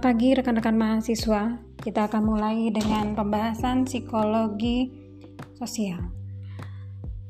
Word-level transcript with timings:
Selamat 0.00 0.16
pagi 0.16 0.32
rekan-rekan 0.32 0.76
mahasiswa. 0.80 1.42
Kita 1.76 2.08
akan 2.08 2.22
mulai 2.24 2.72
dengan 2.72 3.12
pembahasan 3.12 3.84
psikologi 3.84 4.88
sosial. 5.60 6.00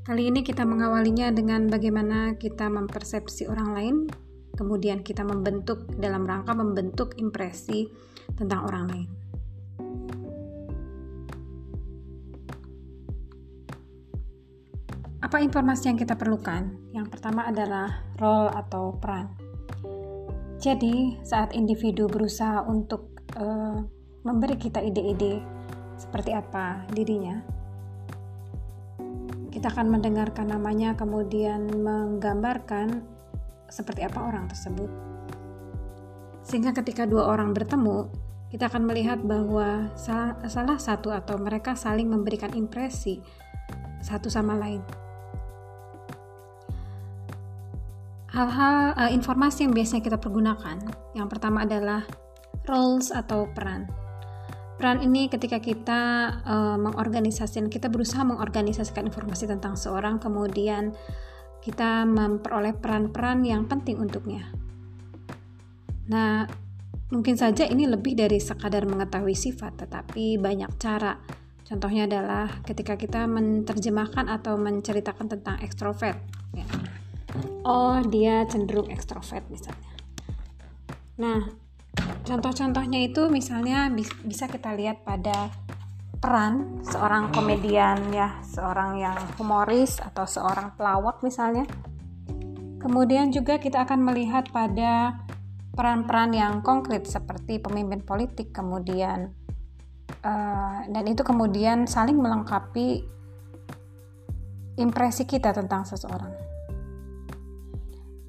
Kali 0.07 0.30
ini 0.30 0.46
kita 0.46 0.62
mengawalinya 0.62 1.35
dengan 1.35 1.67
bagaimana 1.67 2.38
kita 2.38 2.70
mempersepsi 2.70 3.51
orang 3.51 3.69
lain, 3.75 3.96
kemudian 4.55 5.02
kita 5.02 5.27
membentuk 5.27 5.83
dalam 5.98 6.23
rangka 6.23 6.55
membentuk 6.55 7.19
impresi 7.19 7.91
tentang 8.38 8.62
orang 8.62 8.84
lain. 8.87 9.09
Apa 15.27 15.43
informasi 15.43 15.91
yang 15.91 15.98
kita 15.98 16.14
perlukan? 16.14 16.71
Yang 16.95 17.18
pertama 17.18 17.50
adalah 17.50 18.07
role 18.23 18.55
atau 18.55 18.95
peran. 18.95 19.40
Jadi, 20.60 21.16
saat 21.24 21.56
individu 21.56 22.05
berusaha 22.05 22.60
untuk 22.68 23.16
uh, 23.41 23.80
memberi 24.28 24.60
kita 24.60 24.84
ide-ide 24.84 25.41
seperti 25.96 26.37
apa 26.37 26.84
dirinya, 26.92 27.41
kita 29.48 29.73
akan 29.73 29.88
mendengarkan 29.88 30.52
namanya, 30.52 30.92
kemudian 30.92 31.65
menggambarkan 31.80 33.01
seperti 33.73 34.04
apa 34.04 34.20
orang 34.20 34.52
tersebut. 34.52 34.92
Sehingga 36.45 36.77
ketika 36.77 37.09
dua 37.09 37.32
orang 37.32 37.56
bertemu, 37.56 38.12
kita 38.52 38.68
akan 38.68 38.84
melihat 38.84 39.23
bahwa 39.24 39.95
salah 39.96 40.77
satu 40.77 41.09
atau 41.09 41.38
mereka 41.40 41.73
saling 41.73 42.10
memberikan 42.10 42.52
impresi 42.52 43.23
satu 44.04 44.29
sama 44.29 44.59
lain. 44.60 44.82
Hal-hal 48.30 48.95
uh, 48.95 49.11
informasi 49.11 49.66
yang 49.66 49.75
biasanya 49.75 50.02
kita 50.07 50.19
pergunakan. 50.19 50.79
Yang 51.18 51.29
pertama 51.30 51.66
adalah 51.66 52.07
roles 52.66 53.10
atau 53.10 53.51
peran. 53.51 53.91
Peran 54.79 55.04
ini 55.04 55.29
ketika 55.29 55.60
kita 55.60 56.01
uh, 56.46 56.79
mengorganisasikan, 56.80 57.69
kita 57.69 57.93
berusaha 57.93 58.24
mengorganisasikan 58.24 59.13
informasi 59.13 59.45
tentang 59.51 59.77
seorang, 59.77 60.16
kemudian 60.16 60.96
kita 61.60 62.09
memperoleh 62.09 62.73
peran-peran 62.73 63.45
yang 63.45 63.69
penting 63.69 64.00
untuknya. 64.00 64.49
Nah, 66.09 66.49
mungkin 67.12 67.37
saja 67.37 67.69
ini 67.69 67.84
lebih 67.84 68.16
dari 68.16 68.41
sekadar 68.41 68.88
mengetahui 68.88 69.37
sifat, 69.37 69.84
tetapi 69.84 70.41
banyak 70.41 70.72
cara. 70.81 71.21
Contohnya 71.69 72.09
adalah 72.09 72.49
ketika 72.65 72.97
kita 72.97 73.28
menerjemahkan 73.28 74.32
atau 74.32 74.56
menceritakan 74.56 75.28
tentang 75.28 75.60
ekstrovert. 75.60 76.19
Ya 76.56 76.66
oh 77.65 77.99
dia 78.06 78.44
cenderung 78.47 78.88
ekstrovert 78.88 79.44
misalnya. 79.49 79.93
Nah 81.21 81.41
contoh-contohnya 82.25 83.00
itu 83.05 83.27
misalnya 83.32 83.91
bisa 84.25 84.47
kita 84.47 84.72
lihat 84.77 85.03
pada 85.03 85.50
peran 86.21 86.84
seorang 86.84 87.32
komedian 87.32 88.12
ya 88.12 88.38
seorang 88.44 89.00
yang 89.00 89.16
humoris 89.41 89.99
atau 90.00 90.28
seorang 90.28 90.77
pelawak 90.77 91.25
misalnya. 91.25 91.65
Kemudian 92.81 93.28
juga 93.28 93.60
kita 93.60 93.84
akan 93.84 94.00
melihat 94.00 94.49
pada 94.49 95.21
peran-peran 95.77 96.32
yang 96.32 96.54
konkret 96.65 97.06
seperti 97.06 97.60
pemimpin 97.60 98.03
politik 98.03 98.50
kemudian 98.50 99.32
uh, 100.25 100.78
dan 100.84 101.04
itu 101.06 101.22
kemudian 101.22 101.87
saling 101.87 102.19
melengkapi 102.19 103.06
impresi 104.81 105.25
kita 105.28 105.54
tentang 105.54 105.87
seseorang 105.87 106.50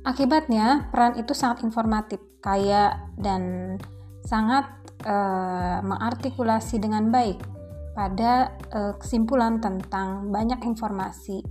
Akibatnya, 0.01 0.89
peran 0.89 1.13
itu 1.21 1.37
sangat 1.37 1.61
informatif, 1.61 2.17
kaya, 2.41 3.05
dan 3.21 3.77
sangat 4.25 4.65
uh, 5.05 5.77
mengartikulasi 5.85 6.81
dengan 6.81 7.13
baik 7.13 7.37
pada 7.93 8.57
uh, 8.73 8.93
kesimpulan 8.97 9.61
tentang 9.61 10.33
banyak 10.33 10.57
informasi 10.65 11.45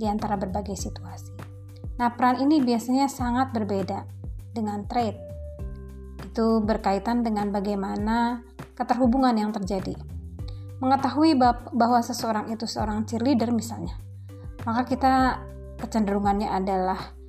di 0.00 0.08
antara 0.08 0.40
berbagai 0.40 0.80
situasi. 0.80 1.36
Nah, 2.00 2.16
peran 2.16 2.40
ini 2.40 2.64
biasanya 2.64 3.04
sangat 3.12 3.52
berbeda 3.52 4.08
dengan 4.56 4.88
trait. 4.88 5.20
Itu 6.24 6.64
berkaitan 6.64 7.20
dengan 7.20 7.52
bagaimana 7.52 8.40
keterhubungan 8.80 9.36
yang 9.36 9.52
terjadi. 9.52 9.92
Mengetahui 10.80 11.36
bahwa 11.76 12.00
seseorang 12.00 12.48
itu 12.48 12.64
seorang 12.64 13.04
cheerleader 13.04 13.52
misalnya, 13.52 14.00
maka 14.64 14.88
kita 14.88 15.36
kecenderungannya 15.76 16.48
adalah 16.48 17.19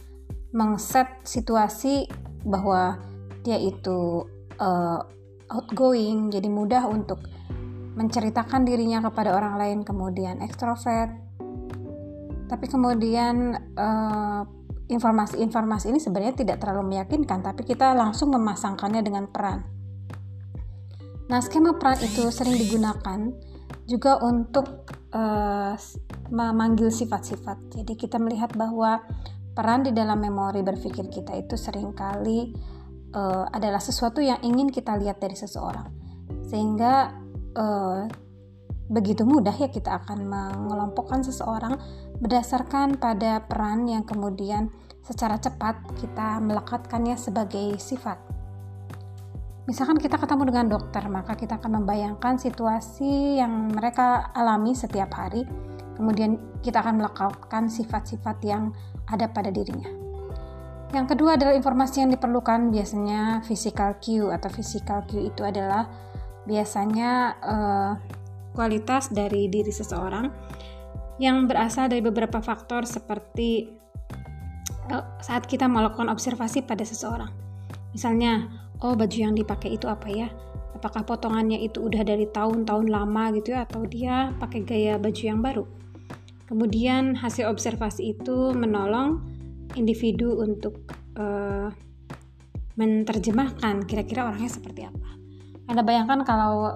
mengset 0.51 1.07
situasi 1.23 2.07
bahwa 2.43 2.99
dia 3.41 3.57
itu 3.57 4.27
uh, 4.59 4.99
outgoing, 5.51 6.31
jadi 6.31 6.47
mudah 6.47 6.87
untuk 6.87 7.23
menceritakan 7.95 8.63
dirinya 8.63 9.03
kepada 9.03 9.35
orang 9.35 9.59
lain, 9.59 9.79
kemudian 9.83 10.39
ekstrovert. 10.39 11.11
Tapi 12.47 12.65
kemudian 12.67 13.55
uh, 13.75 14.43
informasi-informasi 14.91 15.91
ini 15.91 15.99
sebenarnya 16.03 16.35
tidak 16.35 16.57
terlalu 16.59 16.95
meyakinkan, 16.95 17.43
tapi 17.43 17.63
kita 17.63 17.95
langsung 17.95 18.31
memasangkannya 18.35 19.01
dengan 19.03 19.27
peran. 19.31 19.63
Nah, 21.31 21.39
skema 21.39 21.79
peran 21.79 21.99
itu 22.03 22.27
sering 22.27 22.59
digunakan 22.59 23.31
juga 23.87 24.19
untuk 24.19 24.83
uh, 25.15 25.79
memanggil 26.27 26.91
sifat-sifat. 26.91 27.75
Jadi 27.75 27.95
kita 27.95 28.19
melihat 28.19 28.51
bahwa 28.55 28.99
peran 29.51 29.83
di 29.83 29.91
dalam 29.91 30.19
memori 30.19 30.63
berpikir 30.63 31.11
kita 31.11 31.35
itu 31.35 31.59
sering 31.59 31.91
kali 31.91 32.51
uh, 33.15 33.45
adalah 33.51 33.79
sesuatu 33.83 34.23
yang 34.23 34.39
ingin 34.43 34.71
kita 34.71 34.95
lihat 34.95 35.19
dari 35.19 35.35
seseorang 35.35 35.87
sehingga 36.47 37.11
uh, 37.55 38.07
begitu 38.91 39.23
mudah 39.23 39.55
ya 39.55 39.71
kita 39.71 40.03
akan 40.03 40.27
mengelompokkan 40.27 41.23
seseorang 41.23 41.79
berdasarkan 42.19 42.99
pada 42.99 43.39
peran 43.47 43.87
yang 43.87 44.03
kemudian 44.03 44.67
secara 45.01 45.39
cepat 45.39 45.79
kita 45.97 46.37
melekatkannya 46.43 47.15
sebagai 47.17 47.79
sifat. 47.81 48.19
Misalkan 49.65 50.01
kita 50.01 50.17
ketemu 50.17 50.51
dengan 50.51 50.67
dokter, 50.73 51.05
maka 51.07 51.37
kita 51.39 51.55
akan 51.61 51.81
membayangkan 51.81 52.35
situasi 52.41 53.39
yang 53.39 53.71
mereka 53.71 54.33
alami 54.35 54.75
setiap 54.75 55.13
hari. 55.15 55.45
Kemudian 55.95 56.39
kita 56.61 56.81
akan 56.81 57.03
melekatkan 57.03 57.67
sifat-sifat 57.67 58.37
yang 58.45 58.71
ada 59.09 59.27
pada 59.27 59.51
dirinya. 59.51 59.89
Yang 60.91 61.15
kedua 61.15 61.39
adalah 61.39 61.55
informasi 61.55 62.03
yang 62.03 62.11
diperlukan 62.11 62.67
biasanya 62.67 63.39
physical 63.47 63.95
cue 64.03 64.27
atau 64.27 64.51
physical 64.51 65.07
cue 65.07 65.31
itu 65.31 65.41
adalah 65.47 65.87
biasanya 66.43 67.39
uh, 67.39 67.91
kualitas 68.51 69.07
dari 69.07 69.47
diri 69.47 69.71
seseorang 69.71 70.27
yang 71.15 71.47
berasal 71.47 71.87
dari 71.87 72.03
beberapa 72.03 72.43
faktor 72.43 72.83
seperti 72.83 73.71
uh, 74.91 75.05
saat 75.23 75.47
kita 75.47 75.71
melakukan 75.71 76.11
observasi 76.11 76.67
pada 76.67 76.83
seseorang. 76.83 77.31
Misalnya, 77.95 78.51
oh 78.83 78.91
baju 78.91 79.15
yang 79.15 79.31
dipakai 79.31 79.79
itu 79.79 79.87
apa 79.87 80.11
ya? 80.11 80.27
Apakah 80.75 81.07
potongannya 81.07 81.61
itu 81.61 81.83
udah 81.87 82.03
dari 82.03 82.27
tahun-tahun 82.27 82.91
lama 82.91 83.31
gitu 83.37 83.55
ya 83.55 83.63
atau 83.63 83.87
dia 83.87 84.35
pakai 84.43 84.65
gaya 84.67 84.99
baju 84.99 85.23
yang 85.23 85.39
baru? 85.39 85.63
Kemudian 86.51 87.15
hasil 87.15 87.47
observasi 87.47 88.11
itu 88.11 88.51
menolong 88.51 89.23
individu 89.79 90.35
untuk 90.43 90.83
uh, 91.15 91.71
menerjemahkan 92.75 93.87
kira-kira 93.87 94.27
orangnya 94.27 94.51
seperti 94.51 94.83
apa. 94.83 95.09
Anda 95.71 95.79
bayangkan 95.87 96.27
kalau 96.27 96.67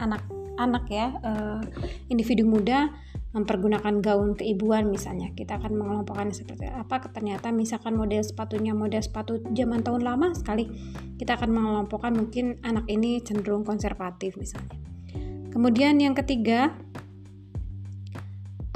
anak-anak 0.00 0.84
uh, 0.88 0.88
ya 0.88 1.06
uh, 1.20 1.60
individu 2.08 2.48
muda 2.48 2.88
mempergunakan 3.36 4.00
gaun 4.00 4.32
keibuan 4.32 4.88
misalnya 4.88 5.28
kita 5.36 5.60
akan 5.60 5.76
mengelompokkan 5.76 6.32
seperti 6.32 6.72
apa 6.72 7.04
ternyata 7.12 7.52
misalkan 7.52 7.92
model 7.92 8.24
sepatunya 8.24 8.72
model 8.72 9.04
sepatu 9.04 9.44
zaman 9.52 9.84
tahun 9.84 10.00
lama 10.00 10.32
sekali 10.32 10.72
kita 11.20 11.36
akan 11.36 11.52
mengelompokkan 11.52 12.16
mungkin 12.16 12.56
anak 12.64 12.88
ini 12.88 13.20
cenderung 13.20 13.60
konservatif 13.60 14.40
misalnya 14.40 14.80
kemudian 15.52 16.00
yang 16.00 16.16
ketiga 16.16 16.72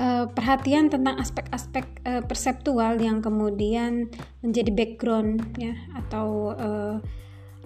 uh, 0.00 0.24
perhatian 0.32 0.88
tentang 0.88 1.20
aspek-aspek 1.20 1.84
uh, 2.08 2.22
perseptual 2.24 2.96
yang 2.96 3.20
kemudian 3.20 4.08
menjadi 4.40 4.72
background 4.72 5.44
ya 5.60 5.76
atau 5.92 6.56
uh, 6.56 6.96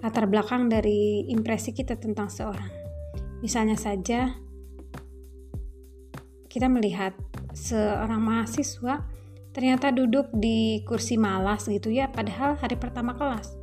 latar 0.03 0.27
belakang 0.27 0.67
dari 0.67 1.25
impresi 1.31 1.71
kita 1.71 1.95
tentang 1.95 2.27
seorang. 2.27 2.69
Misalnya 3.39 3.79
saja 3.79 4.35
kita 6.51 6.67
melihat 6.67 7.15
seorang 7.55 8.19
mahasiswa 8.19 9.07
ternyata 9.55 9.91
duduk 9.95 10.27
di 10.35 10.83
kursi 10.83 11.15
malas 11.15 11.71
gitu 11.71 11.87
ya 11.87 12.11
padahal 12.11 12.59
hari 12.59 12.75
pertama 12.75 13.15
kelas. 13.15 13.55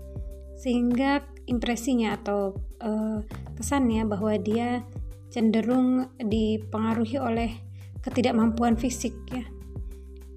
Sehingga 0.57 1.21
impresinya 1.45 2.17
atau 2.17 2.57
uh, 2.81 3.21
kesannya 3.59 4.09
bahwa 4.09 4.33
dia 4.41 4.87
cenderung 5.29 6.13
dipengaruhi 6.21 7.19
oleh 7.19 7.72
ketidakmampuan 8.03 8.75
fisik 8.75 9.15
ya. 9.31 9.47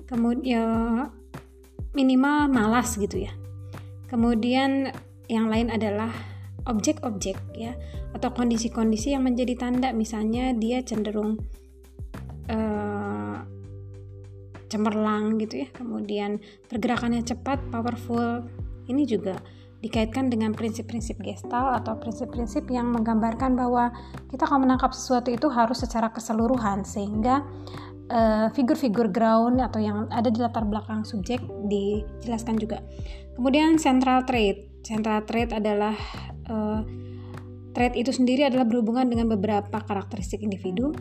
Kemudian 0.05 1.09
minimal 1.97 2.47
malas 2.49 2.95
gitu 2.95 3.25
ya. 3.25 3.33
Kemudian 4.05 4.93
yang 5.25 5.49
lain 5.49 5.73
adalah 5.73 6.13
objek-objek 6.69 7.37
ya 7.57 7.73
atau 8.13 8.29
kondisi-kondisi 8.31 9.17
yang 9.17 9.25
menjadi 9.25 9.57
tanda 9.57 9.89
misalnya 9.91 10.53
dia 10.53 10.85
cenderung 10.85 11.41
uh, 12.49 13.37
cemerlang 14.69 15.41
gitu 15.41 15.65
ya. 15.65 15.67
Kemudian 15.73 16.37
pergerakannya 16.69 17.25
cepat 17.25 17.59
powerful 17.73 18.45
ini 18.85 19.09
juga 19.09 19.41
dikaitkan 19.85 20.33
dengan 20.33 20.49
prinsip-prinsip 20.57 21.21
gestal 21.21 21.77
atau 21.77 21.93
prinsip-prinsip 22.01 22.65
yang 22.73 22.89
menggambarkan 22.89 23.53
bahwa 23.53 23.93
kita 24.33 24.49
kalau 24.49 24.65
menangkap 24.65 24.89
sesuatu 24.89 25.29
itu 25.29 25.45
harus 25.53 25.77
secara 25.85 26.09
keseluruhan 26.09 26.81
sehingga 26.81 27.45
uh, 28.09 28.49
figur-figur 28.49 29.13
ground 29.13 29.61
atau 29.61 29.77
yang 29.77 30.09
ada 30.09 30.33
di 30.33 30.41
latar 30.41 30.65
belakang 30.65 31.05
subjek 31.05 31.37
dijelaskan 31.69 32.57
juga. 32.57 32.81
Kemudian 33.37 33.77
central 33.77 34.25
trait. 34.25 34.73
Central 34.81 35.21
trait 35.29 35.53
adalah 35.53 35.93
uh, 36.49 36.81
trait 37.77 37.93
itu 37.93 38.09
sendiri 38.09 38.49
adalah 38.49 38.65
berhubungan 38.65 39.05
dengan 39.05 39.29
beberapa 39.29 39.85
karakteristik 39.85 40.41
individu. 40.41 40.97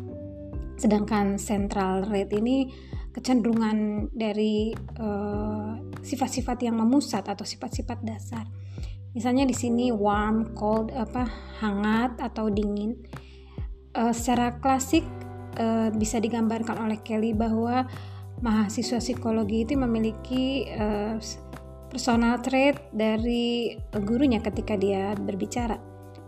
Sedangkan 0.77 1.41
central 1.41 2.05
trait 2.05 2.29
ini 2.37 2.69
kecenderungan 3.15 4.11
dari 4.11 4.75
eh, 4.75 5.73
sifat-sifat 6.03 6.59
uh, 6.61 6.65
yang 6.67 6.77
memusat 6.83 7.31
atau 7.31 7.47
sifat-sifat 7.47 8.03
dasar. 8.03 8.45
Misalnya 9.15 9.47
di 9.47 9.55
sini 9.55 9.95
warm, 9.95 10.59
cold, 10.59 10.91
apa 10.91 11.23
hangat 11.63 12.19
atau 12.19 12.51
dingin. 12.51 12.99
Uh, 13.95 14.11
secara 14.11 14.59
klasik 14.59 15.07
uh, 15.63 15.95
bisa 15.95 16.19
digambarkan 16.19 16.83
oleh 16.83 16.99
Kelly 17.07 17.31
bahwa 17.31 17.87
mahasiswa 18.43 18.99
psikologi 18.99 19.63
itu 19.63 19.79
memiliki 19.79 20.67
uh, 20.75 21.15
personal 21.87 22.43
trait 22.43 22.91
dari 22.91 23.79
gurunya 23.95 24.43
ketika 24.43 24.75
dia 24.75 25.15
berbicara. 25.15 25.79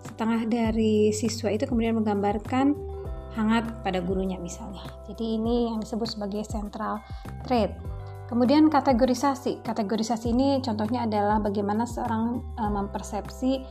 Setengah 0.06 0.46
dari 0.46 1.10
siswa 1.10 1.50
itu 1.50 1.66
kemudian 1.66 1.98
menggambarkan 1.98 2.95
hangat 3.36 3.84
pada 3.84 4.00
gurunya 4.00 4.40
misalnya. 4.40 4.82
Jadi 5.06 5.36
ini 5.36 5.68
yang 5.70 5.84
disebut 5.84 6.08
sebagai 6.08 6.42
central 6.48 7.04
trait. 7.44 7.76
Kemudian 8.26 8.66
kategorisasi. 8.72 9.62
Kategorisasi 9.62 10.34
ini 10.34 10.58
contohnya 10.64 11.06
adalah 11.06 11.38
bagaimana 11.38 11.86
seorang 11.86 12.42
uh, 12.58 12.72
mempersepsi 12.72 13.62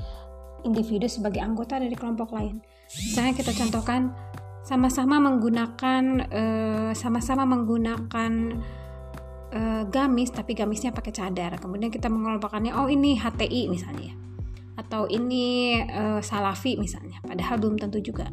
individu 0.63 1.09
sebagai 1.11 1.43
anggota 1.43 1.75
dari 1.75 1.93
kelompok 1.97 2.31
lain. 2.31 2.63
Misalnya 2.87 3.33
kita 3.35 3.51
contohkan 3.51 4.15
sama-sama 4.63 5.19
menggunakan 5.19 6.03
uh, 6.31 6.91
sama-sama 6.95 7.43
menggunakan 7.43 8.31
uh, 9.51 9.83
gamis 9.91 10.31
tapi 10.31 10.55
gamisnya 10.55 10.95
pakai 10.95 11.11
cadar. 11.11 11.59
Kemudian 11.59 11.91
kita 11.91 12.07
mengelompokkannya 12.07 12.71
oh 12.73 12.87
ini 12.87 13.19
HTI 13.19 13.67
misalnya 13.67 14.24
atau 14.75 15.07
ini 15.07 15.79
uh, 15.81 16.19
Salafi 16.19 16.75
misalnya. 16.75 17.23
Padahal 17.23 17.59
belum 17.59 17.79
tentu 17.79 18.03
juga. 18.03 18.27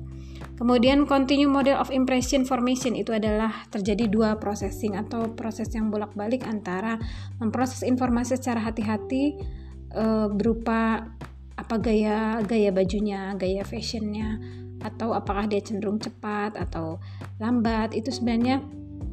Kemudian 0.59 1.11
continue 1.11 1.50
model 1.50 1.75
of 1.79 1.91
impression 1.91 2.47
formation 2.47 2.94
itu 2.94 3.11
adalah 3.11 3.67
terjadi 3.71 4.06
dua 4.06 4.39
processing 4.39 4.94
atau 4.94 5.35
proses 5.35 5.71
yang 5.75 5.91
bolak-balik 5.91 6.47
antara 6.47 7.03
memproses 7.43 7.83
informasi 7.83 8.39
secara 8.39 8.62
hati-hati 8.62 9.43
e, 9.91 10.05
berupa 10.31 11.11
apa 11.59 11.75
gaya 11.83 12.39
gaya 12.47 12.71
bajunya, 12.71 13.35
gaya 13.35 13.67
fashionnya, 13.67 14.39
atau 14.83 15.15
apakah 15.15 15.50
dia 15.50 15.62
cenderung 15.62 15.99
cepat 15.99 16.55
atau 16.55 17.03
lambat 17.43 17.94
itu 17.99 18.15
sebenarnya 18.15 18.62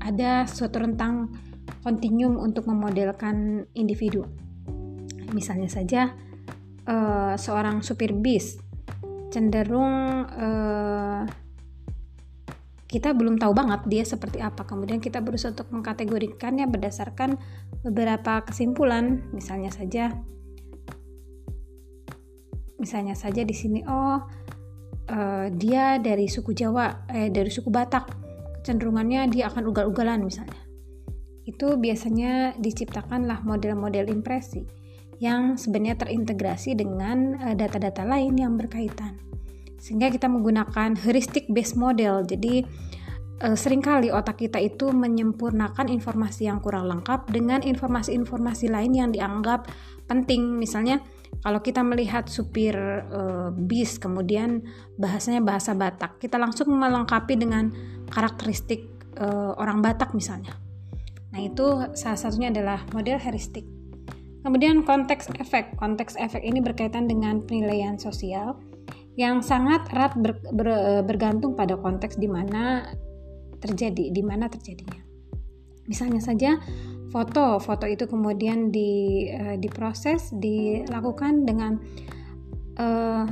ada 0.06 0.46
suatu 0.46 0.82
rentang 0.82 1.34
kontinuum 1.82 2.38
untuk 2.38 2.70
memodelkan 2.70 3.66
individu. 3.74 4.26
Misalnya 5.34 5.70
saja 5.70 6.14
e, 6.90 6.96
seorang 7.38 7.86
supir 7.86 8.18
bis 8.18 8.58
cenderung 9.30 10.26
uh, 10.26 11.24
kita 12.90 13.14
belum 13.14 13.38
tahu 13.38 13.54
banget 13.54 13.86
dia 13.86 14.04
seperti 14.04 14.42
apa. 14.42 14.66
Kemudian 14.66 14.98
kita 14.98 15.22
berusaha 15.22 15.54
untuk 15.54 15.70
mengkategorikannya 15.70 16.66
berdasarkan 16.66 17.38
beberapa 17.86 18.42
kesimpulan. 18.42 19.22
Misalnya 19.30 19.70
saja, 19.70 20.18
misalnya 22.82 23.14
saja 23.14 23.46
di 23.46 23.54
sini, 23.54 23.86
oh 23.86 24.26
uh, 25.14 25.46
dia 25.54 26.02
dari 26.02 26.26
suku 26.26 26.58
Jawa, 26.58 27.06
eh 27.14 27.30
dari 27.30 27.54
suku 27.54 27.70
Batak, 27.70 28.10
kecenderungannya 28.66 29.30
dia 29.30 29.54
akan 29.54 29.70
ugal-ugalan 29.70 30.26
misalnya. 30.26 30.58
Itu 31.46 31.78
biasanya 31.78 32.58
diciptakanlah 32.58 33.46
model-model 33.46 34.10
impresi 34.10 34.79
yang 35.20 35.60
sebenarnya 35.60 36.00
terintegrasi 36.00 36.76
dengan 36.80 37.36
eh, 37.38 37.56
data-data 37.56 38.08
lain 38.08 38.40
yang 38.40 38.56
berkaitan. 38.56 39.20
Sehingga 39.80 40.12
kita 40.12 40.28
menggunakan 40.28 41.00
heuristic 41.00 41.48
based 41.48 41.80
model. 41.80 42.28
Jadi 42.28 42.68
uh, 43.44 43.56
sering 43.56 43.80
kali 43.80 44.12
otak 44.12 44.44
kita 44.44 44.60
itu 44.60 44.92
menyempurnakan 44.92 45.88
informasi 45.88 46.52
yang 46.52 46.60
kurang 46.60 46.92
lengkap 46.92 47.32
dengan 47.32 47.64
informasi-informasi 47.64 48.68
lain 48.68 48.92
yang 48.92 49.10
dianggap 49.16 49.72
penting. 50.12 50.60
Misalnya 50.60 51.00
kalau 51.40 51.64
kita 51.64 51.80
melihat 51.80 52.28
supir 52.28 52.76
uh, 52.76 53.56
bis 53.56 53.96
kemudian 53.96 54.68
bahasanya 55.00 55.40
bahasa 55.40 55.72
Batak, 55.72 56.20
kita 56.20 56.36
langsung 56.36 56.76
melengkapi 56.76 57.40
dengan 57.40 57.72
karakteristik 58.12 58.84
uh, 59.16 59.56
orang 59.56 59.80
Batak 59.80 60.12
misalnya. 60.12 60.60
Nah, 61.30 61.40
itu 61.40 61.96
salah 61.96 62.20
satunya 62.20 62.50
adalah 62.50 62.84
model 62.92 63.22
heuristik. 63.22 63.79
Kemudian 64.40 64.88
konteks 64.88 65.32
efek. 65.36 65.76
Konteks 65.76 66.16
efek 66.16 66.40
ini 66.44 66.64
berkaitan 66.64 67.08
dengan 67.12 67.44
penilaian 67.44 68.00
sosial 68.00 68.56
yang 69.20 69.44
sangat 69.44 69.84
erat 69.92 70.16
ber, 70.16 70.40
ber, 70.56 71.04
bergantung 71.04 71.52
pada 71.60 71.76
konteks 71.76 72.16
di 72.16 72.32
mana 72.32 72.88
terjadi, 73.60 74.16
di 74.16 74.24
mana 74.24 74.48
terjadinya. 74.48 75.04
Misalnya 75.92 76.24
saja 76.24 76.56
foto, 77.12 77.60
foto 77.60 77.84
itu 77.84 78.08
kemudian 78.08 78.72
di 78.72 79.26
uh, 79.28 79.60
diproses, 79.60 80.32
dilakukan 80.32 81.44
dengan 81.44 81.76
uh, 82.80 83.28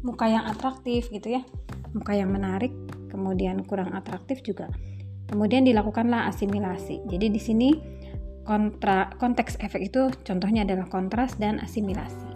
muka 0.00 0.26
yang 0.30 0.48
atraktif 0.48 1.12
gitu 1.12 1.36
ya, 1.36 1.42
muka 1.92 2.16
yang 2.16 2.32
menarik, 2.32 2.72
kemudian 3.12 3.60
kurang 3.68 3.92
atraktif 3.92 4.40
juga. 4.40 4.72
Kemudian 5.28 5.62
dilakukanlah 5.62 6.26
asimilasi. 6.32 7.06
Jadi 7.06 7.26
di 7.30 7.38
sini 7.38 7.68
kontra, 8.44 9.12
konteks 9.20 9.60
efek 9.60 9.92
itu 9.92 10.10
contohnya 10.24 10.64
adalah 10.64 10.88
kontras 10.88 11.36
dan 11.36 11.60
asimilasi. 11.62 12.30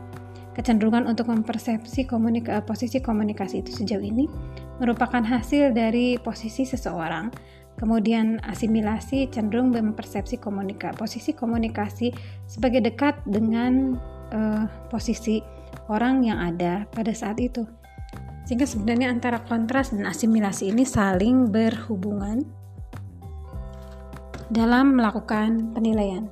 Kecenderungan 0.54 1.10
untuk 1.10 1.26
mempersepsi 1.26 2.06
komunika, 2.06 2.62
posisi 2.62 3.02
komunikasi 3.02 3.66
itu 3.66 3.74
sejauh 3.74 4.04
ini 4.04 4.30
merupakan 4.78 5.22
hasil 5.22 5.74
dari 5.74 6.14
posisi 6.22 6.62
seseorang. 6.62 7.30
Kemudian 7.74 8.38
asimilasi 8.46 9.34
cenderung 9.34 9.74
mempersepsi 9.74 10.38
komunika, 10.38 10.94
posisi 10.94 11.34
komunikasi 11.34 12.14
sebagai 12.46 12.86
dekat 12.86 13.18
dengan 13.26 13.98
uh, 14.30 14.70
posisi 14.94 15.42
orang 15.90 16.22
yang 16.22 16.38
ada 16.38 16.86
pada 16.94 17.10
saat 17.10 17.42
itu. 17.42 17.66
Sehingga 18.46 18.62
sebenarnya 18.62 19.10
antara 19.10 19.42
kontras 19.42 19.90
dan 19.90 20.06
asimilasi 20.06 20.70
ini 20.70 20.86
saling 20.86 21.50
berhubungan 21.50 22.46
dalam 24.54 24.94
melakukan 24.94 25.74
penilaian. 25.74 26.30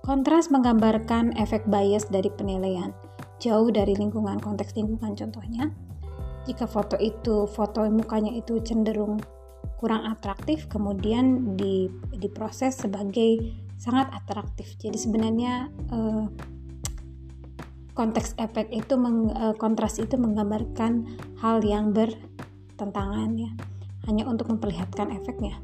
Kontras 0.00 0.48
menggambarkan 0.48 1.36
efek 1.36 1.68
bias 1.68 2.08
dari 2.08 2.32
penilaian, 2.32 2.96
jauh 3.36 3.68
dari 3.68 3.92
lingkungan 3.92 4.40
konteks 4.40 4.72
lingkungan 4.72 5.12
contohnya. 5.12 5.68
Jika 6.48 6.64
foto 6.64 6.96
itu, 6.96 7.44
foto 7.44 7.84
mukanya 7.92 8.32
itu 8.32 8.64
cenderung 8.64 9.20
kurang 9.76 10.08
atraktif, 10.08 10.72
kemudian 10.72 11.52
di, 11.52 11.92
diproses 12.16 12.80
sebagai 12.80 13.44
sangat 13.76 14.08
atraktif. 14.16 14.80
Jadi 14.80 14.96
sebenarnya 14.96 15.68
eh, 15.68 16.24
konteks 17.92 18.40
efek 18.40 18.72
itu, 18.72 18.96
eh, 19.36 19.54
kontras 19.60 20.00
itu 20.00 20.16
menggambarkan 20.16 21.04
hal 21.44 21.60
yang 21.60 21.92
bertentangan 21.92 23.36
ya, 23.36 23.52
hanya 24.08 24.24
untuk 24.24 24.48
memperlihatkan 24.48 25.12
efeknya. 25.12 25.60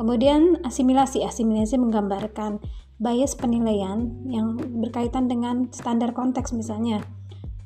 Kemudian 0.00 0.64
asimilasi. 0.64 1.28
Asimilasi 1.28 1.76
menggambarkan 1.76 2.56
bias 2.96 3.36
penilaian 3.36 4.08
yang 4.24 4.56
berkaitan 4.80 5.28
dengan 5.28 5.68
standar 5.76 6.16
konteks 6.16 6.56
misalnya. 6.56 7.04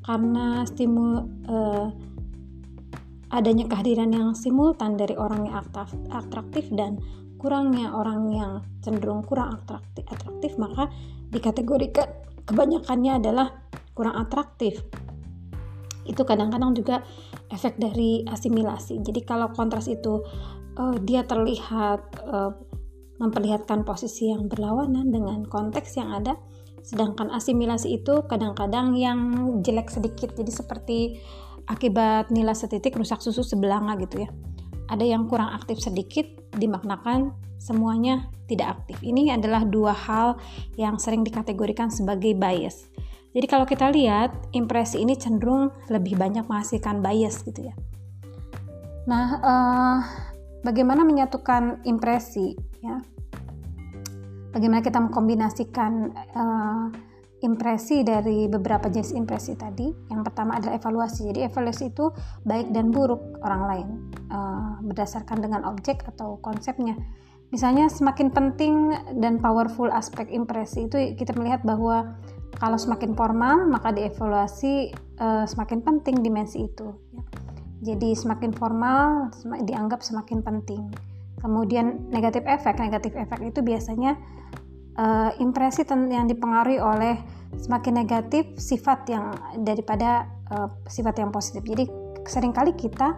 Karena 0.03 0.67
stimul 0.67 1.31
uh, 1.47 1.95
adanya 3.31 3.71
kehadiran 3.71 4.11
yang 4.11 4.29
simultan 4.35 4.99
dari 4.99 5.15
orang 5.15 5.47
yang 5.47 5.63
atraktif 6.11 6.67
dan 6.75 6.99
kurangnya 7.39 7.95
orang 7.95 8.35
yang 8.35 8.53
cenderung 8.83 9.23
kurang 9.23 9.63
atraktif, 9.63 10.03
atraktif 10.11 10.59
maka 10.59 10.91
dikategorikan 11.31 12.11
kebanyakannya 12.47 13.23
adalah 13.23 13.53
kurang 13.95 14.17
atraktif 14.17 14.81
itu 16.05 16.23
kadang-kadang 16.25 16.77
juga 16.77 17.01
efek 17.49 17.81
dari 17.81 18.25
asimilasi 18.29 19.01
jadi 19.01 19.21
kalau 19.25 19.53
kontras 19.53 19.89
itu 19.89 20.21
uh, 20.79 20.97
dia 21.03 21.27
terlihat 21.27 22.03
uh, 22.25 22.53
memperlihatkan 23.23 23.87
posisi 23.87 24.31
yang 24.31 24.51
berlawanan 24.51 25.15
dengan 25.15 25.47
konteks 25.47 25.97
yang 25.97 26.11
ada, 26.13 26.35
sedangkan 26.83 27.31
asimilasi 27.31 28.03
itu 28.03 28.27
kadang-kadang 28.27 28.99
yang 28.99 29.19
jelek 29.63 29.89
sedikit 29.89 30.35
jadi 30.35 30.51
seperti 30.51 30.99
akibat 31.71 32.29
nilai 32.29 32.53
setitik 32.53 32.93
rusak 32.99 33.25
susu 33.25 33.41
sebelanga 33.41 33.97
gitu 33.97 34.29
ya 34.29 34.31
ada 34.89 35.05
yang 35.05 35.29
kurang 35.29 35.53
aktif 35.57 35.81
sedikit 35.81 36.27
dimaknakan 36.57 37.33
semuanya 37.57 38.29
tidak 38.45 38.81
aktif. 38.81 39.01
Ini 39.01 39.41
adalah 39.41 39.65
dua 39.65 39.97
hal 39.97 40.37
yang 40.77 41.01
sering 41.01 41.25
dikategorikan 41.25 41.89
sebagai 41.89 42.37
bias. 42.37 42.93
Jadi 43.35 43.47
kalau 43.49 43.67
kita 43.67 43.91
lihat 43.91 44.31
impresi 44.55 45.03
ini 45.03 45.17
cenderung 45.17 45.73
lebih 45.91 46.15
banyak 46.15 46.47
menghasilkan 46.47 47.01
bias 47.03 47.43
gitu 47.43 47.73
ya. 47.73 47.75
Nah, 49.09 49.27
uh, 49.43 49.99
bagaimana 50.65 51.05
menyatukan 51.05 51.85
impresi 51.85 52.57
ya? 52.81 52.99
Bagaimana 54.55 54.81
kita 54.81 55.03
mengkombinasikan 55.03 55.93
uh, 56.15 56.87
impresi 57.45 58.01
dari 58.01 58.49
beberapa 58.49 58.89
jenis 58.89 59.13
impresi 59.13 59.53
tadi. 59.55 59.93
Yang 60.09 60.33
pertama 60.33 60.57
adalah 60.57 60.81
evaluasi. 60.81 61.29
Jadi 61.29 61.45
evaluasi 61.45 61.93
itu 61.93 62.09
baik 62.49 62.73
dan 62.73 62.89
buruk 62.89 63.21
orang 63.45 63.63
lain 63.69 63.89
uh, 64.33 64.81
berdasarkan 64.81 65.45
dengan 65.45 65.69
objek 65.69 66.01
atau 66.09 66.41
konsepnya. 66.41 66.97
Misalnya 67.53 67.87
semakin 67.93 68.33
penting 68.33 68.97
dan 69.21 69.39
powerful 69.39 69.93
aspek 69.93 70.27
impresi 70.33 70.89
itu 70.89 71.15
kita 71.15 71.37
melihat 71.37 71.63
bahwa 71.63 72.17
kalau 72.57 72.81
semakin 72.81 73.13
formal 73.13 73.69
maka 73.69 73.93
dievaluasi 73.93 74.91
uh, 75.21 75.45
semakin 75.45 75.85
penting 75.85 76.25
dimensi 76.25 76.67
itu. 76.67 76.89
Ya. 77.13 77.23
Jadi 77.85 78.17
semakin 78.17 78.57
formal 78.57 79.29
dianggap 79.69 80.01
semakin 80.01 80.41
penting. 80.41 80.89
Kemudian 81.37 82.09
negatif 82.09 82.49
efek, 82.49 82.81
negatif 82.81 83.13
efek 83.13 83.45
itu 83.45 83.61
biasanya 83.61 84.17
uh, 84.97 85.31
impresi 85.37 85.85
yang 85.89 86.25
dipengaruhi 86.25 86.81
oleh 86.81 87.21
semakin 87.61 88.01
negatif 88.01 88.57
sifat 88.57 89.05
yang 89.13 89.37
daripada 89.61 90.25
uh, 90.49 90.73
sifat 90.89 91.21
yang 91.21 91.29
positif. 91.29 91.61
Jadi 91.61 91.85
sering 92.25 92.57
kali 92.57 92.73
kita 92.73 93.13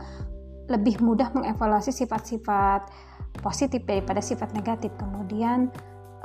lebih 0.67 0.99
mudah 0.99 1.31
mengevaluasi 1.31 1.95
sifat-sifat 1.95 2.91
positif 3.39 3.87
daripada 3.87 4.19
sifat 4.19 4.51
negatif. 4.51 4.91
Kemudian 4.99 5.71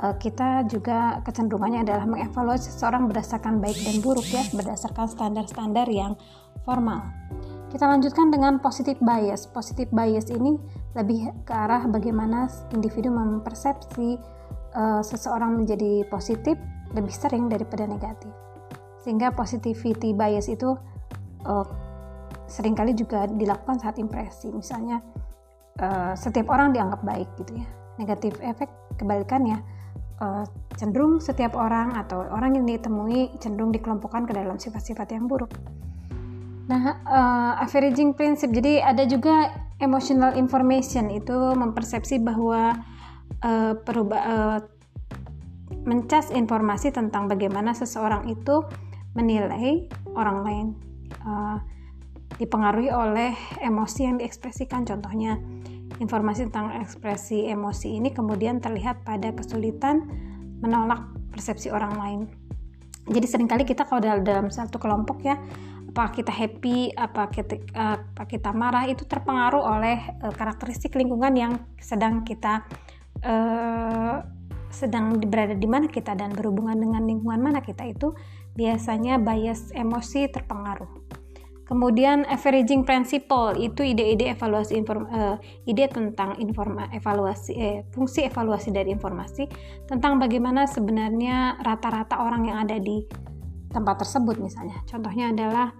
uh, 0.02 0.18
kita 0.18 0.66
juga 0.66 1.22
kecenderungannya 1.22 1.86
adalah 1.86 2.10
mengevaluasi 2.10 2.74
seseorang 2.74 3.06
berdasarkan 3.06 3.62
baik 3.62 3.78
dan 3.86 4.02
buruk 4.02 4.26
ya, 4.26 4.42
berdasarkan 4.50 5.06
standar-standar 5.06 5.86
yang 5.86 6.18
formal. 6.66 7.06
Kita 7.72 7.88
lanjutkan 7.88 8.28
dengan 8.28 8.60
positif 8.60 9.00
bias. 9.00 9.48
Positif 9.48 9.88
bias 9.88 10.28
ini 10.28 10.60
lebih 10.92 11.32
ke 11.48 11.56
arah 11.56 11.88
bagaimana 11.88 12.44
individu 12.68 13.08
mempersepsi 13.08 14.20
uh, 14.76 15.00
seseorang 15.00 15.56
menjadi 15.56 16.04
positif 16.12 16.60
lebih 16.92 17.14
sering 17.16 17.48
daripada 17.48 17.88
negatif. 17.88 18.28
Sehingga 19.00 19.32
positivity 19.32 20.12
bias 20.12 20.52
itu 20.52 20.76
uh, 21.48 21.64
sering 22.44 22.76
kali 22.76 22.92
juga 22.92 23.24
dilakukan 23.24 23.80
saat 23.80 23.96
impresi. 23.96 24.52
Misalnya 24.52 25.00
uh, 25.80 26.12
setiap 26.12 26.52
orang 26.52 26.76
dianggap 26.76 27.00
baik 27.00 27.32
gitu 27.40 27.56
ya. 27.56 27.66
Negatif 27.96 28.36
efek 28.44 28.68
kebalikannya 29.00 29.80
cenderung 30.78 31.18
setiap 31.18 31.58
orang 31.58 31.98
atau 31.98 32.22
orang 32.22 32.54
yang 32.54 32.62
ditemui 32.62 33.34
cenderung 33.42 33.74
dikelompokkan 33.74 34.22
ke 34.22 34.30
dalam 34.30 34.54
sifat-sifat 34.54 35.18
yang 35.18 35.26
buruk. 35.26 35.50
Nah, 36.70 36.82
uh, 37.02 37.52
averaging 37.62 38.14
prinsip. 38.14 38.54
Jadi 38.54 38.78
ada 38.78 39.02
juga 39.06 39.50
emotional 39.82 40.38
information. 40.38 41.10
Itu 41.10 41.54
mempersepsi 41.58 42.22
bahwa 42.22 42.78
uh, 43.42 43.74
perubah 43.82 44.22
uh, 44.22 44.58
mencas 45.82 46.30
informasi 46.30 46.94
tentang 46.94 47.26
bagaimana 47.26 47.74
seseorang 47.74 48.30
itu 48.30 48.62
menilai 49.18 49.90
orang 50.14 50.38
lain 50.46 50.66
uh, 51.26 51.58
dipengaruhi 52.38 52.94
oleh 52.94 53.34
emosi 53.60 54.06
yang 54.06 54.16
diekspresikan. 54.22 54.86
Contohnya 54.86 55.36
informasi 55.98 56.48
tentang 56.48 56.78
ekspresi 56.80 57.50
emosi 57.50 57.98
ini 57.98 58.14
kemudian 58.14 58.62
terlihat 58.62 59.02
pada 59.02 59.34
kesulitan 59.34 60.06
menolak 60.62 61.02
persepsi 61.34 61.68
orang 61.74 61.94
lain. 61.98 62.20
Jadi 63.10 63.26
sering 63.26 63.50
kali 63.50 63.66
kita 63.66 63.82
kalau 63.82 63.98
dalam 64.22 64.46
satu 64.46 64.78
kelompok 64.78 65.26
ya 65.26 65.34
apa 65.92 66.08
kita 66.08 66.32
happy 66.32 66.96
apa 66.96 67.28
kita, 67.28 67.60
apa 67.76 68.24
kita 68.24 68.48
marah 68.56 68.88
itu 68.88 69.04
terpengaruh 69.04 69.60
oleh 69.60 70.00
uh, 70.24 70.32
karakteristik 70.32 70.96
lingkungan 70.96 71.36
yang 71.36 71.52
sedang 71.76 72.24
kita 72.24 72.64
uh, 73.20 74.24
sedang 74.72 75.20
berada 75.20 75.52
di 75.52 75.68
mana 75.68 75.92
kita 75.92 76.16
dan 76.16 76.32
berhubungan 76.32 76.80
dengan 76.80 77.04
lingkungan 77.04 77.44
mana 77.44 77.60
kita 77.60 77.84
itu 77.84 78.16
biasanya 78.56 79.20
bias 79.20 79.68
emosi 79.76 80.32
terpengaruh. 80.32 80.88
Kemudian 81.68 82.24
averaging 82.24 82.84
principle 82.88 83.56
itu 83.56 83.84
ide-ide 83.84 84.32
evaluasi 84.32 84.76
inform, 84.76 85.08
uh, 85.12 85.36
ide 85.68 85.88
tentang 85.88 86.36
informa, 86.40 86.88
evaluasi 86.92 87.52
eh, 87.52 87.78
fungsi 87.92 88.28
evaluasi 88.28 88.72
dari 88.72 88.92
informasi 88.92 89.48
tentang 89.88 90.20
bagaimana 90.20 90.68
sebenarnya 90.68 91.60
rata-rata 91.60 92.20
orang 92.20 92.48
yang 92.48 92.58
ada 92.64 92.76
di 92.76 93.04
tempat 93.72 94.04
tersebut 94.04 94.36
misalnya. 94.38 94.78
Contohnya 94.84 95.32
adalah 95.32 95.72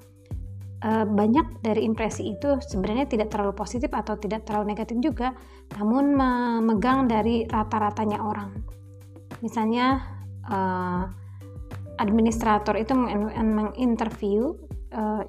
uh, 0.83 1.07
banyak 1.07 1.61
dari 1.63 1.85
impresi 1.85 2.33
itu 2.33 2.59
sebenarnya 2.65 3.07
tidak 3.07 3.29
terlalu 3.31 3.53
positif 3.53 3.93
atau 3.93 4.17
tidak 4.17 4.49
terlalu 4.49 4.73
negatif 4.75 4.97
juga, 4.99 5.37
namun 5.77 6.17
memegang 6.17 7.07
dari 7.07 7.45
rata-ratanya 7.47 8.19
orang 8.19 8.73
misalnya 9.43 10.01
uh, 10.47 11.11
administrator 11.99 12.79
itu 12.79 12.95
menginterview 12.95 14.55
uh, 14.95 15.27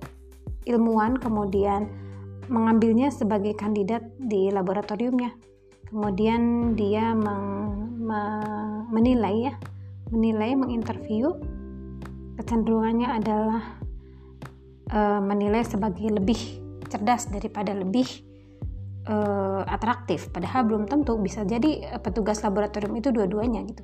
ilmuwan 0.70 1.18
kemudian 1.20 1.90
mengambilnya 2.48 3.10
sebagai 3.10 3.58
kandidat 3.58 4.06
di 4.22 4.54
laboratoriumnya 4.54 5.34
kemudian 5.90 6.74
dia 6.78 7.18
menilai 8.94 9.52
ya 9.52 9.54
menilai 10.14 10.54
menginterview 10.56 11.34
kecenderungannya 12.38 13.10
adalah 13.10 13.62
uh, 14.90 15.22
menilai 15.22 15.62
sebagai 15.66 16.10
lebih 16.10 16.38
cerdas 16.90 17.30
daripada 17.30 17.74
lebih 17.74 18.06
uh, 19.10 19.66
atraktif. 19.66 20.30
Padahal 20.30 20.66
belum 20.68 20.86
tentu 20.90 21.18
bisa 21.18 21.46
jadi 21.46 21.98
uh, 21.98 22.02
petugas 22.02 22.42
laboratorium 22.42 22.94
itu 22.98 23.10
dua-duanya 23.10 23.66
gitu. 23.68 23.84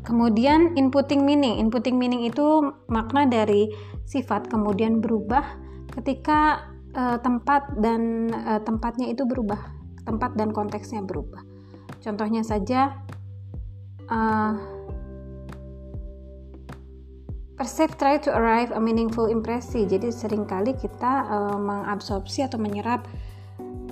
Kemudian 0.00 0.74
inputting 0.74 1.22
meaning. 1.22 1.60
Inputting 1.60 2.00
meaning 2.00 2.24
itu 2.24 2.72
makna 2.88 3.28
dari 3.28 3.70
sifat 4.08 4.50
kemudian 4.50 4.98
berubah 4.98 5.44
ketika 5.94 6.66
uh, 6.96 7.18
tempat 7.20 7.78
dan 7.78 8.32
uh, 8.32 8.58
tempatnya 8.64 9.12
itu 9.12 9.22
berubah 9.28 9.60
tempat 10.02 10.34
dan 10.34 10.50
konteksnya 10.50 11.04
berubah. 11.04 11.44
Contohnya 12.00 12.40
saja 12.40 12.96
uh, 14.08 14.79
perceive 17.60 17.92
try 18.00 18.16
to 18.16 18.32
arrive 18.32 18.72
a 18.72 18.80
meaningful 18.80 19.28
impresi 19.28 19.84
jadi 19.84 20.08
sering 20.08 20.48
kali 20.48 20.72
kita 20.72 21.28
uh, 21.28 21.60
mengabsorpsi 21.60 22.48
atau 22.48 22.56
menyerap 22.56 23.04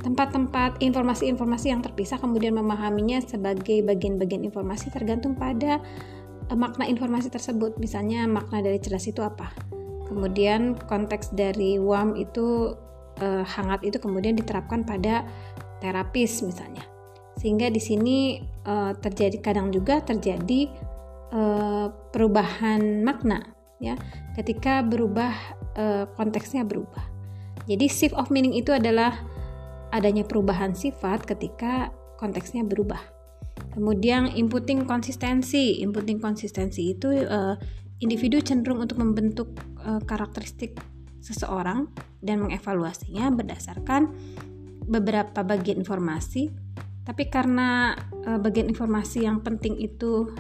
tempat-tempat 0.01 0.81
informasi-informasi 0.81 1.69
yang 1.69 1.85
terpisah 1.85 2.17
kemudian 2.17 2.57
memahaminya 2.57 3.21
sebagai 3.21 3.85
bagian-bagian 3.85 4.49
informasi 4.49 4.89
tergantung 4.89 5.37
pada 5.37 5.85
uh, 6.49 6.57
makna 6.57 6.89
informasi 6.89 7.29
tersebut. 7.29 7.77
Misalnya 7.77 8.25
makna 8.25 8.65
dari 8.65 8.81
cerdas 8.81 9.05
itu 9.05 9.21
apa? 9.21 9.53
Kemudian 10.09 10.73
konteks 10.89 11.37
dari 11.37 11.77
warm 11.77 12.17
itu 12.17 12.73
uh, 13.21 13.45
hangat 13.45 13.85
itu 13.85 14.01
kemudian 14.01 14.33
diterapkan 14.33 14.81
pada 14.81 15.29
terapis 15.85 16.41
misalnya. 16.41 16.89
Sehingga 17.37 17.69
di 17.69 17.79
sini 17.85 18.41
uh, 18.65 18.97
terjadi 18.97 19.45
kadang 19.45 19.69
juga 19.71 20.01
terjadi 20.01 20.73
uh, 21.37 21.93
perubahan 22.11 23.05
makna 23.05 23.58
ya 23.79 23.95
ketika 24.35 24.83
berubah 24.83 25.35
uh, 25.79 26.05
konteksnya 26.15 26.67
berubah. 26.67 27.03
Jadi 27.69 27.87
shift 27.87 28.17
of 28.17 28.33
meaning 28.33 28.57
itu 28.57 28.73
adalah 28.73 29.13
adanya 29.93 30.25
perubahan 30.25 30.73
sifat 30.73 31.25
ketika 31.25 31.93
konteksnya 32.17 32.65
berubah. 32.65 33.01
Kemudian 33.75 34.31
inputting 34.33 34.87
konsistensi, 34.87 35.83
inputting 35.83 36.19
konsistensi 36.19 36.95
itu 36.97 37.13
uh, 37.13 37.55
individu 37.99 38.43
cenderung 38.43 38.83
untuk 38.83 38.99
membentuk 38.99 39.55
uh, 39.83 40.03
karakteristik 40.03 40.79
seseorang 41.19 41.91
dan 42.23 42.43
mengevaluasinya 42.43 43.31
berdasarkan 43.35 44.11
beberapa 44.87 45.45
bagian 45.45 45.83
informasi. 45.83 46.51
Tapi 47.05 47.29
karena 47.29 47.97
uh, 48.25 48.39
bagian 48.41 48.71
informasi 48.71 49.27
yang 49.27 49.43
penting 49.43 49.77
itu 49.81 50.33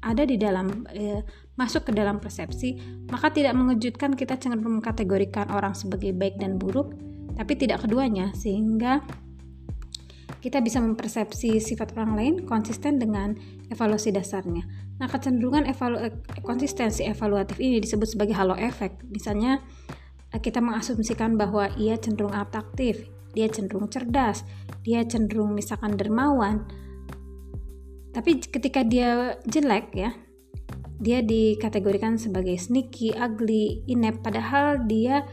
ada 0.00 0.24
di 0.24 0.40
dalam 0.40 0.84
uh, 0.88 1.20
masuk 1.56 1.88
ke 1.88 1.92
dalam 1.92 2.18
persepsi, 2.18 2.76
maka 3.12 3.28
tidak 3.28 3.52
mengejutkan 3.52 4.16
kita 4.16 4.40
cenderung 4.40 4.80
mengkategorikan 4.80 5.52
orang 5.52 5.76
sebagai 5.76 6.16
baik 6.16 6.40
dan 6.40 6.56
buruk 6.56 6.96
tapi 7.40 7.56
tidak 7.56 7.88
keduanya 7.88 8.36
sehingga 8.36 9.00
kita 10.40 10.64
bisa 10.64 10.80
mempersepsi 10.80 11.60
sifat 11.60 11.92
orang 11.96 12.12
lain 12.16 12.34
konsisten 12.48 12.96
dengan 12.96 13.36
evaluasi 13.68 14.12
dasarnya. 14.12 14.64
Nah, 14.96 15.08
kecenderungan 15.08 15.68
evalu 15.68 16.16
konsistensi 16.44 17.04
evaluatif 17.04 17.60
ini 17.60 17.80
disebut 17.80 18.16
sebagai 18.16 18.36
halo 18.36 18.56
efek. 18.56 19.04
Misalnya, 19.08 19.60
kita 20.32 20.64
mengasumsikan 20.64 21.36
bahwa 21.36 21.68
ia 21.76 22.00
cenderung 22.00 22.32
atraktif, 22.32 23.08
dia 23.36 23.52
cenderung 23.52 23.92
cerdas, 23.92 24.44
dia 24.80 25.04
cenderung 25.04 25.52
misalkan 25.52 25.96
dermawan. 25.96 26.64
Tapi 28.10 28.42
ketika 28.42 28.82
dia 28.82 29.38
jelek 29.46 29.94
ya, 29.94 30.10
dia 31.00 31.22
dikategorikan 31.22 32.18
sebagai 32.18 32.58
sneaky, 32.58 33.14
ugly, 33.14 33.86
inept 33.86 34.20
padahal 34.20 34.84
dia 34.84 35.24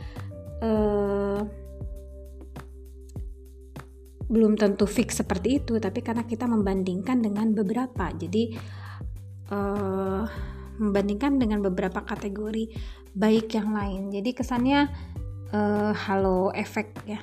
uh, 0.62 1.42
belum 4.28 4.60
tentu 4.60 4.86
fix 4.86 5.20
seperti 5.20 5.64
itu. 5.64 5.82
Tapi 5.82 6.00
karena 6.06 6.24
kita 6.24 6.46
membandingkan 6.46 7.20
dengan 7.20 7.52
beberapa. 7.58 8.14
Jadi 8.14 8.54
uh, 9.50 10.24
membandingkan 10.78 11.42
dengan 11.42 11.66
beberapa 11.66 12.06
kategori 12.06 12.70
baik 13.18 13.58
yang 13.58 13.74
lain. 13.74 14.14
Jadi 14.14 14.30
kesannya 14.38 14.86
uh, 15.52 15.92
halo 15.98 16.54
efek 16.54 16.94
ya 17.10 17.18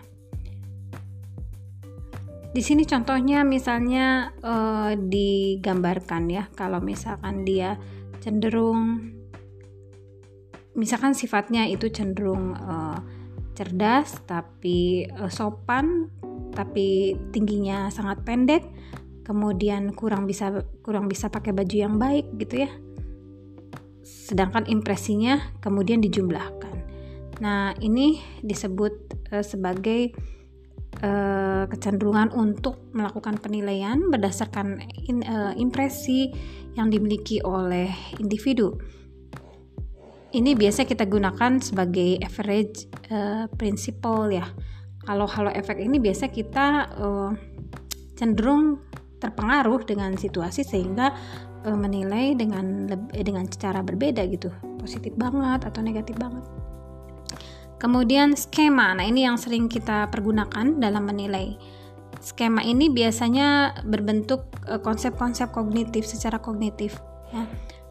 di 2.54 2.62
sini 2.62 2.86
contohnya 2.86 3.42
misalnya 3.42 4.30
uh, 4.38 4.94
digambarkan 4.94 6.30
ya 6.30 6.46
kalau 6.54 6.78
misalkan 6.78 7.42
dia 7.42 7.74
cenderung 8.22 9.10
misalkan 10.78 11.18
sifatnya 11.18 11.66
itu 11.66 11.90
cenderung 11.90 12.54
uh, 12.54 13.02
cerdas 13.58 14.22
tapi 14.22 15.02
uh, 15.18 15.26
sopan 15.26 16.06
tapi 16.54 17.18
tingginya 17.34 17.90
sangat 17.90 18.22
pendek 18.22 18.62
kemudian 19.24 19.90
kurang 19.96 20.28
bisa 20.28 20.62
kurang 20.84 21.08
bisa 21.08 21.32
pakai 21.32 21.56
baju 21.56 21.74
yang 21.74 21.96
baik 21.96 22.28
gitu 22.38 22.68
ya. 22.68 22.70
Sedangkan 24.04 24.68
impresinya 24.68 25.40
kemudian 25.64 26.04
dijumlahkan. 26.04 26.76
Nah 27.40 27.72
ini 27.80 28.20
disebut 28.44 28.92
uh, 29.32 29.42
sebagai 29.42 30.12
uh, 31.04 31.64
kecenderungan 31.68 32.32
untuk 32.32 32.88
melakukan 32.96 33.36
penilaian 33.36 34.00
berdasarkan 34.08 34.80
in, 35.04 35.20
uh, 35.28 35.52
impresi 35.54 36.32
yang 36.74 36.88
dimiliki 36.88 37.44
oleh 37.44 37.92
individu. 38.18 38.74
Ini 40.34 40.58
biasa 40.58 40.82
kita 40.82 41.06
gunakan 41.06 41.62
sebagai 41.62 42.18
average 42.18 42.90
uh, 43.12 43.46
principle 43.54 44.34
ya. 44.34 44.48
Kalau 45.04 45.28
halo 45.28 45.52
efek 45.52 45.78
ini 45.78 46.00
biasa 46.00 46.32
kita 46.32 46.96
uh, 46.98 47.30
cenderung 48.18 48.82
terpengaruh 49.22 49.86
dengan 49.86 50.16
situasi 50.18 50.66
sehingga 50.66 51.14
uh, 51.62 51.78
menilai 51.78 52.34
dengan 52.34 52.90
dengan 53.14 53.46
cara 53.46 53.84
berbeda 53.84 54.26
gitu. 54.26 54.50
Positif 54.80 55.14
banget 55.14 55.70
atau 55.70 55.80
negatif 55.86 56.18
banget 56.18 56.42
kemudian 57.78 58.38
skema. 58.38 58.94
Nah 58.94 59.04
ini 59.06 59.26
yang 59.26 59.36
sering 59.36 59.68
kita 59.68 60.08
pergunakan 60.10 60.78
dalam 60.78 61.04
menilai. 61.06 61.56
Skema 62.22 62.64
ini 62.64 62.88
biasanya 62.88 63.80
berbentuk 63.84 64.48
konsep-konsep 64.64 65.50
uh, 65.50 65.54
kognitif 65.54 66.08
secara 66.08 66.40
kognitif 66.40 66.96
ya. 67.34 67.44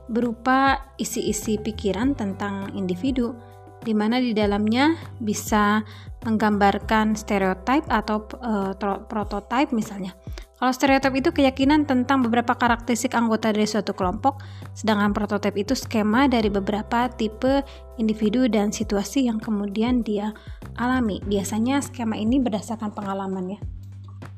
Berupa 0.09 0.89
isi-isi 0.99 1.61
pikiran 1.61 2.17
tentang 2.17 2.73
individu 2.73 3.37
di 3.83 3.91
mana 3.91 4.17
di 4.17 4.31
dalamnya 4.31 4.95
bisa 5.19 5.83
menggambarkan 6.23 7.19
stereotip 7.19 7.83
atau 7.91 8.23
uh, 8.39 8.71
prototipe 9.05 9.75
misalnya. 9.75 10.15
Kalau 10.53 10.71
stereotip 10.71 11.13
itu 11.17 11.29
keyakinan 11.33 11.89
tentang 11.89 12.23
beberapa 12.23 12.55
karakteristik 12.55 13.17
anggota 13.17 13.51
dari 13.51 13.67
suatu 13.67 13.91
kelompok, 13.97 14.39
sedangkan 14.77 15.11
prototipe 15.11 15.59
itu 15.59 15.73
skema 15.75 16.29
dari 16.29 16.47
beberapa 16.47 17.09
tipe 17.11 17.65
individu 17.99 18.47
dan 18.47 18.71
situasi 18.71 19.27
yang 19.27 19.41
kemudian 19.41 20.05
dia 20.05 20.31
alami. 20.77 21.19
Biasanya 21.25 21.81
skema 21.83 22.15
ini 22.15 22.39
berdasarkan 22.39 22.93
pengalaman 22.93 23.57
ya. 23.57 23.59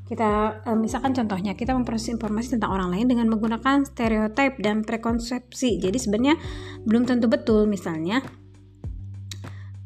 Kita 0.05 0.61
eh, 0.65 0.77
misalkan 0.77 1.17
contohnya 1.17 1.57
kita 1.57 1.73
memproses 1.73 2.13
informasi 2.13 2.57
tentang 2.57 2.77
orang 2.77 2.93
lain 2.93 3.05
dengan 3.09 3.27
menggunakan 3.29 3.85
stereotip 3.85 4.61
dan 4.61 4.85
prekonsepsi. 4.85 5.81
Jadi 5.81 5.97
sebenarnya 5.97 6.37
belum 6.85 7.09
tentu 7.09 7.25
betul 7.25 7.65
misalnya 7.65 8.21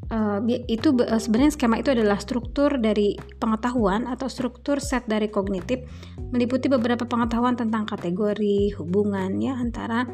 uh, 0.09 0.39
itu 0.67 0.89
uh, 0.93 1.21
sebenarnya 1.21 1.53
skema 1.53 1.81
itu 1.81 1.93
adalah 1.93 2.17
struktur 2.17 2.77
dari 2.81 3.15
pengetahuan 3.37 4.09
atau 4.09 4.27
struktur 4.27 4.81
set 4.81 5.05
dari 5.05 5.29
kognitif 5.29 5.85
meliputi 6.29 6.69
beberapa 6.69 7.05
pengetahuan 7.09 7.57
tentang 7.57 7.89
kategori 7.89 8.77
hubungan 8.77 9.41
ya 9.41 9.57
antara 9.57 10.05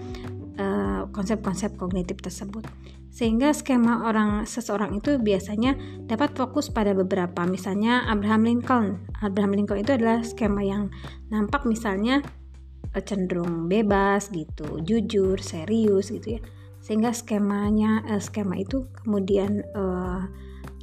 eh, 0.55 1.03
konsep-konsep 1.12 1.75
uh, 1.75 1.79
kognitif 1.84 2.23
tersebut. 2.23 2.63
Sehingga 3.12 3.51
skema 3.51 4.08
orang 4.08 4.47
seseorang 4.47 4.95
itu 4.95 5.19
biasanya 5.19 5.75
dapat 6.08 6.31
fokus 6.39 6.71
pada 6.71 6.95
beberapa. 6.95 7.43
Misalnya 7.43 8.08
Abraham 8.08 8.47
Lincoln. 8.47 9.03
Abraham 9.19 9.60
Lincoln 9.60 9.84
itu 9.84 9.91
adalah 9.91 10.23
skema 10.23 10.63
yang 10.63 10.88
nampak 11.27 11.67
misalnya 11.67 12.23
cenderung 13.03 13.67
bebas 13.67 14.31
gitu 14.31 14.79
jujur 14.79 15.36
serius 15.43 16.15
gitu 16.15 16.39
ya 16.39 16.41
sehingga 16.86 17.10
skemanya 17.17 18.06
uh, 18.06 18.21
skema 18.21 18.62
itu 18.62 18.86
kemudian 19.02 19.65
uh, 19.74 20.30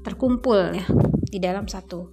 terkumpul 0.02 0.74
ya 0.74 0.82
di 1.30 1.38
dalam 1.38 1.70
satu 1.70 2.10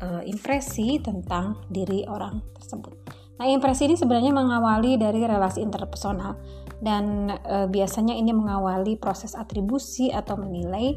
uh, 0.00 0.24
impresi 0.24 0.96
tentang 1.04 1.68
diri 1.68 2.08
orang 2.08 2.40
tersebut. 2.56 2.96
Nah, 3.38 3.46
impresi 3.46 3.86
ini 3.86 3.94
sebenarnya 3.94 4.32
mengawali 4.34 4.98
dari 4.98 5.22
relasi 5.22 5.60
interpersonal 5.60 6.40
dan 6.80 7.28
uh, 7.30 7.68
biasanya 7.68 8.16
ini 8.16 8.32
mengawali 8.32 8.96
proses 8.96 9.36
atribusi 9.36 10.08
atau 10.08 10.40
menilai 10.40 10.96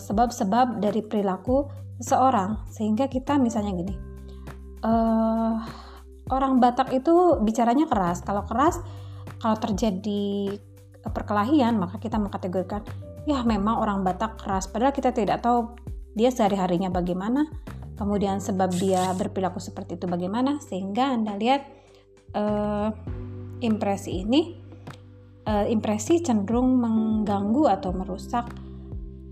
sebab-sebab 0.00 0.66
uh, 0.66 0.76
dari 0.80 1.04
perilaku 1.04 1.68
seseorang 2.00 2.64
sehingga 2.72 3.04
kita 3.04 3.36
misalnya 3.36 3.72
gini. 3.76 3.94
Uh, 4.80 5.60
orang 6.32 6.56
Batak 6.56 6.88
itu 6.96 7.36
bicaranya 7.44 7.84
keras. 7.84 8.24
Kalau 8.24 8.48
keras 8.48 8.80
kalau 9.36 9.56
terjadi 9.60 10.56
perkelahian 11.06 11.78
maka 11.78 12.02
kita 12.02 12.18
mengkategorikan 12.18 12.82
ya 13.24 13.42
memang 13.46 13.78
orang 13.78 14.02
Batak 14.02 14.40
keras 14.42 14.66
padahal 14.66 14.92
kita 14.94 15.14
tidak 15.14 15.44
tahu 15.44 15.74
dia 16.18 16.32
sehari-harinya 16.34 16.90
bagaimana 16.90 17.46
kemudian 17.94 18.42
sebab 18.42 18.70
dia 18.74 19.10
berperilaku 19.14 19.58
seperti 19.62 19.98
itu 19.98 20.06
bagaimana 20.10 20.58
sehingga 20.62 21.14
Anda 21.14 21.38
lihat 21.38 21.62
uh, 22.34 22.90
impresi 23.62 24.22
ini 24.26 24.68
uh, 25.48 25.66
impresi 25.66 26.20
cenderung 26.20 26.78
mengganggu 26.78 27.64
atau 27.80 27.90
merusak 27.96 28.46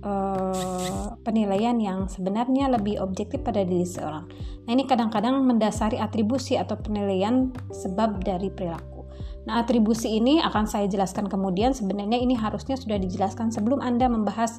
uh, 0.03 1.13
penilaian 1.21 1.77
yang 1.77 2.09
sebenarnya 2.09 2.73
lebih 2.73 3.03
objektif 3.03 3.45
pada 3.45 3.63
diri 3.63 3.85
seorang. 3.85 4.25
Nah, 4.67 4.71
ini 4.73 4.89
kadang-kadang 4.89 5.37
mendasari 5.45 6.01
atribusi 6.01 6.57
atau 6.57 6.81
penilaian 6.81 7.53
sebab 7.71 8.25
dari 8.25 8.49
perilaku. 8.51 8.96
Nah, 9.47 9.63
atribusi 9.63 10.19
ini 10.19 10.43
akan 10.43 10.67
saya 10.67 10.91
jelaskan 10.91 11.31
kemudian. 11.31 11.71
Sebenarnya 11.71 12.19
ini 12.19 12.35
harusnya 12.35 12.75
sudah 12.75 12.99
dijelaskan 12.99 13.55
sebelum 13.55 13.79
Anda 13.79 14.11
membahas 14.11 14.59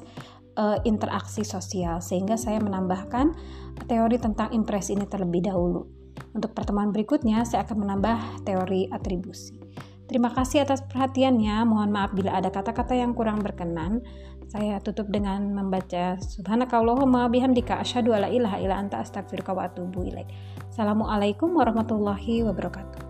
uh, 0.56 0.80
interaksi 0.88 1.44
sosial, 1.44 2.00
sehingga 2.00 2.40
saya 2.40 2.56
menambahkan 2.58 3.36
teori 3.84 4.16
tentang 4.16 4.48
impresi 4.56 4.96
ini 4.96 5.04
terlebih 5.04 5.44
dahulu. 5.44 5.84
Untuk 6.32 6.56
pertemuan 6.56 6.90
berikutnya, 6.90 7.44
saya 7.44 7.68
akan 7.68 7.84
menambah 7.84 8.48
teori 8.48 8.88
atribusi. 8.88 9.60
Terima 10.08 10.32
kasih 10.32 10.64
atas 10.64 10.80
perhatiannya. 10.88 11.68
Mohon 11.68 11.90
maaf 11.92 12.16
bila 12.16 12.40
ada 12.40 12.48
kata-kata 12.48 12.96
yang 12.96 13.12
kurang 13.12 13.44
berkenan. 13.44 14.00
Saya 14.48 14.80
tutup 14.80 15.12
dengan 15.12 15.52
membaca 15.52 16.16
Subhanakallahumma 16.16 17.28
bihamdika 17.28 17.84
asyhadu 17.84 18.16
alla 18.16 18.32
ilaha 18.32 18.56
illa 18.56 18.80
anta 18.80 19.04
astaghfiruka 19.04 19.52
wa 19.52 19.68
atubu 19.68 20.08
ilaik. 20.08 20.32
Assalamualaikum 20.72 21.52
warahmatullahi 21.52 22.40
wabarakatuh. 22.48 23.07